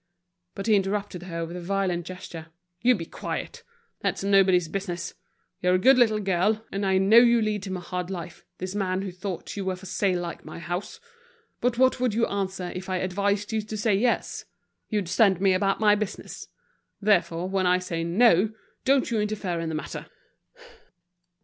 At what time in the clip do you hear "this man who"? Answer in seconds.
8.57-9.11